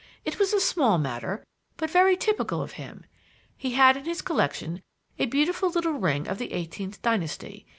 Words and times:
It 0.25 0.39
was 0.39 0.51
a 0.51 0.59
small 0.59 0.97
matter, 0.97 1.45
but 1.77 1.91
very 1.91 2.17
typical 2.17 2.59
of 2.63 2.71
him. 2.71 3.05
He 3.55 3.73
had 3.73 3.95
in 3.95 4.05
his 4.05 4.23
collection 4.23 4.81
a 5.19 5.27
beautiful 5.27 5.69
little 5.69 5.93
ring 5.93 6.27
of 6.27 6.39
the 6.39 6.53
eighteenth 6.53 7.03
dynasty. 7.03 7.67